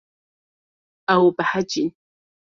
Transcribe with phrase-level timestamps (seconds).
[1.15, 1.89] Ew behecîn.